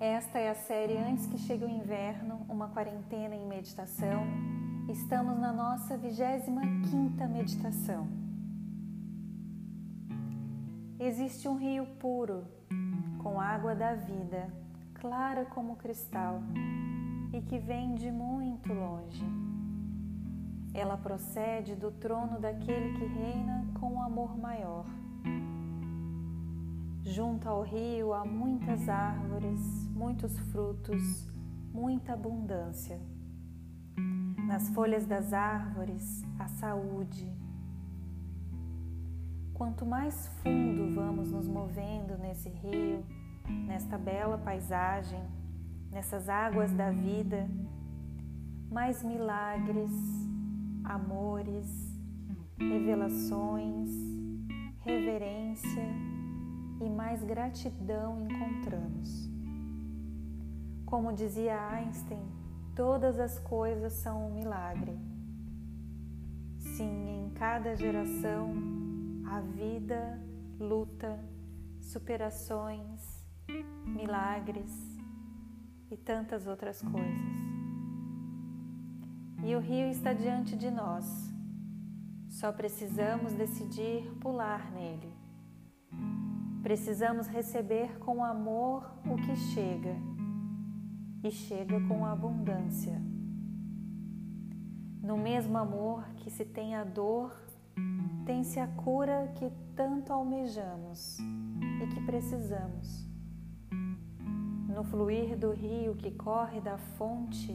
Esta 0.00 0.38
é 0.38 0.48
a 0.48 0.54
série 0.54 0.96
Antes 0.96 1.26
que 1.26 1.36
Chegue 1.36 1.66
o 1.66 1.68
Inverno, 1.68 2.46
uma 2.48 2.68
quarentena 2.68 3.34
em 3.34 3.46
meditação. 3.46 4.24
Estamos 4.88 5.38
na 5.38 5.52
nossa 5.52 5.98
25ª 5.98 7.28
meditação. 7.28 8.08
Existe 10.98 11.46
um 11.46 11.58
rio 11.58 11.84
puro, 11.98 12.46
com 13.22 13.38
água 13.38 13.74
da 13.74 13.94
vida, 13.94 14.50
clara 14.94 15.44
como 15.44 15.76
cristal, 15.76 16.40
e 17.34 17.42
que 17.42 17.58
vem 17.58 17.96
de 17.96 18.10
muito 18.10 18.72
longe. 18.72 19.26
Ela 20.72 20.96
procede 20.96 21.74
do 21.74 21.90
trono 21.90 22.40
daquele 22.40 22.94
que 22.94 23.04
reina 23.04 23.66
com 23.78 23.92
um 23.92 24.02
amor 24.02 24.38
maior 24.38 24.86
Junto 27.16 27.48
ao 27.48 27.62
rio 27.62 28.12
há 28.12 28.26
muitas 28.26 28.90
árvores, 28.90 29.58
muitos 29.94 30.38
frutos, 30.50 31.26
muita 31.72 32.12
abundância. 32.12 33.00
Nas 34.46 34.68
folhas 34.74 35.06
das 35.06 35.32
árvores, 35.32 36.22
a 36.38 36.46
saúde. 36.46 37.26
Quanto 39.54 39.86
mais 39.86 40.28
fundo 40.42 40.94
vamos 40.94 41.32
nos 41.32 41.48
movendo 41.48 42.18
nesse 42.18 42.50
rio, 42.50 43.02
nesta 43.66 43.96
bela 43.96 44.36
paisagem, 44.36 45.24
nessas 45.90 46.28
águas 46.28 46.70
da 46.74 46.90
vida, 46.90 47.48
mais 48.70 49.02
milagres, 49.02 49.90
amores, 50.84 51.66
revelações, 52.58 53.88
reverência 54.80 56.16
e 56.80 56.88
mais 56.88 57.22
gratidão 57.24 58.20
encontramos. 58.22 59.30
Como 60.84 61.12
dizia 61.12 61.58
Einstein, 61.70 62.24
todas 62.74 63.18
as 63.18 63.38
coisas 63.38 63.92
são 63.94 64.28
um 64.28 64.34
milagre. 64.34 64.96
Sim, 66.58 67.26
em 67.26 67.30
cada 67.30 67.74
geração, 67.74 68.54
a 69.26 69.40
vida, 69.40 70.20
luta, 70.58 71.18
superações, 71.80 73.24
milagres 73.84 74.70
e 75.90 75.96
tantas 75.96 76.46
outras 76.46 76.82
coisas. 76.82 77.36
E 79.42 79.54
o 79.54 79.60
rio 79.60 79.88
está 79.88 80.12
diante 80.12 80.56
de 80.56 80.70
nós. 80.70 81.04
Só 82.28 82.52
precisamos 82.52 83.32
decidir 83.32 84.10
pular 84.20 84.70
nele. 84.72 85.15
Precisamos 86.66 87.28
receber 87.28 87.96
com 88.00 88.24
amor 88.24 88.90
o 89.06 89.14
que 89.14 89.36
chega 89.36 89.94
e 91.22 91.30
chega 91.30 91.80
com 91.86 92.04
abundância. 92.04 93.00
No 95.00 95.16
mesmo 95.16 95.56
amor 95.56 96.04
que 96.16 96.28
se 96.28 96.44
tem 96.44 96.74
a 96.74 96.82
dor, 96.82 97.32
tem-se 98.24 98.58
a 98.58 98.66
cura 98.66 99.32
que 99.36 99.48
tanto 99.76 100.12
almejamos 100.12 101.18
e 101.20 101.86
que 101.86 102.04
precisamos. 102.04 103.08
No 104.68 104.82
fluir 104.82 105.38
do 105.38 105.52
rio 105.52 105.94
que 105.94 106.10
corre 106.10 106.60
da 106.60 106.78
fonte, 106.78 107.54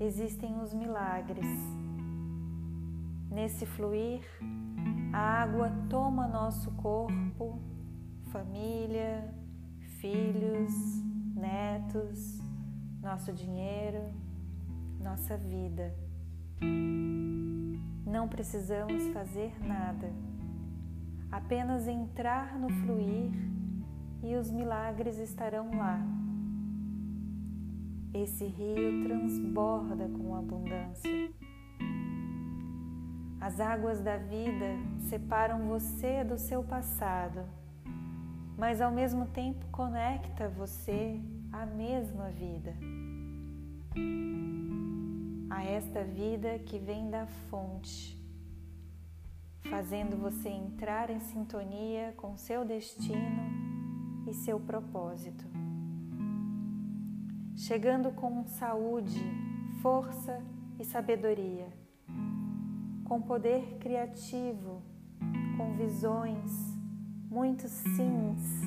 existem 0.00 0.58
os 0.62 0.72
milagres. 0.72 1.46
Nesse 3.30 3.66
fluir, 3.66 4.22
a 5.12 5.42
água 5.42 5.70
toma 5.90 6.26
nosso 6.26 6.70
corpo, 6.72 7.60
família, 8.30 9.32
filhos, 10.00 10.72
netos, 11.34 12.40
nosso 13.02 13.32
dinheiro, 13.32 14.02
nossa 15.00 15.36
vida. 15.36 15.94
Não 18.06 18.28
precisamos 18.28 19.08
fazer 19.08 19.52
nada, 19.64 20.10
apenas 21.30 21.86
entrar 21.86 22.58
no 22.58 22.68
fluir 22.70 23.30
e 24.22 24.34
os 24.36 24.50
milagres 24.50 25.18
estarão 25.18 25.76
lá. 25.76 26.00
Esse 28.14 28.46
rio 28.46 29.04
transborda 29.04 30.08
com 30.08 30.34
abundância. 30.34 30.65
As 33.46 33.60
águas 33.60 34.00
da 34.00 34.16
vida 34.16 34.76
separam 35.08 35.68
você 35.68 36.24
do 36.24 36.36
seu 36.36 36.64
passado, 36.64 37.44
mas 38.58 38.80
ao 38.80 38.90
mesmo 38.90 39.26
tempo 39.26 39.64
conecta 39.70 40.48
você 40.48 41.20
à 41.52 41.64
mesma 41.64 42.28
vida. 42.30 42.74
A 45.48 45.62
esta 45.62 46.02
vida 46.02 46.58
que 46.58 46.76
vem 46.76 47.08
da 47.08 47.28
fonte, 47.48 48.20
fazendo 49.70 50.16
você 50.16 50.48
entrar 50.48 51.08
em 51.08 51.20
sintonia 51.20 52.14
com 52.16 52.36
seu 52.36 52.64
destino 52.64 53.44
e 54.26 54.34
seu 54.34 54.58
propósito. 54.58 55.46
Chegando 57.56 58.10
com 58.10 58.44
saúde, 58.48 59.22
força 59.80 60.42
e 60.80 60.84
sabedoria 60.84 61.85
com 63.06 63.22
poder 63.22 63.78
criativo, 63.78 64.82
com 65.56 65.76
visões, 65.76 66.50
muitos 67.30 67.70
sims, 67.70 68.62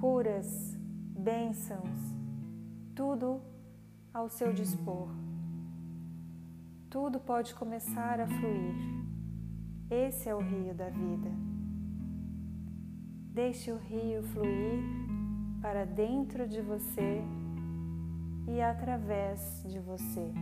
curas, 0.00 0.76
bênçãos, 1.16 1.98
tudo 2.94 3.40
ao 4.14 4.28
seu 4.28 4.52
dispor. 4.52 5.08
Tudo 6.88 7.18
pode 7.18 7.54
começar 7.54 8.20
a 8.20 8.26
fluir. 8.26 8.74
Esse 9.90 10.28
é 10.28 10.34
o 10.34 10.40
rio 10.40 10.72
da 10.72 10.88
vida. 10.88 11.30
Deixe 13.34 13.72
o 13.72 13.76
rio 13.76 14.22
fluir 14.22 14.82
para 15.60 15.84
dentro 15.84 16.46
de 16.48 16.60
você 16.60 17.22
e 18.46 18.60
através 18.60 19.62
de 19.66 19.78
você. 19.80 20.32